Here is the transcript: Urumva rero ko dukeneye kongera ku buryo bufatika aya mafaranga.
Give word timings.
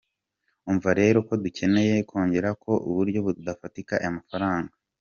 Urumva 0.67 0.89
rero 0.99 1.17
ko 1.27 1.33
dukeneye 1.43 1.95
kongera 2.09 2.49
ku 2.61 2.71
buryo 2.95 3.19
bufatika 3.25 3.93
aya 4.01 4.17
mafaranga. 4.17 4.73